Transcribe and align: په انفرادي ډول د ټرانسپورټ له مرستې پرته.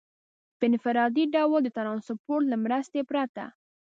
په 0.57 0.63
انفرادي 0.69 1.23
ډول 1.35 1.59
د 1.63 1.67
ټرانسپورټ 1.77 2.43
له 2.49 2.57
مرستې 2.63 3.01
پرته. 3.09 3.43